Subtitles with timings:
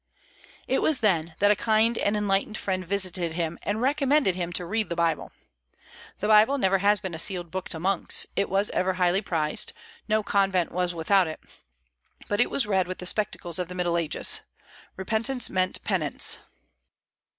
[0.67, 4.65] It was then that a kind and enlightened friend visited him, and recommended him to
[4.65, 5.31] read the Bible.
[6.21, 9.73] The Bible never has been a sealed book to monks; it was ever highly prized;
[10.07, 11.39] no convent was without it:
[12.27, 14.41] but it was read with the spectacles of the Middle Ages.
[14.97, 16.39] Repentance meant penance.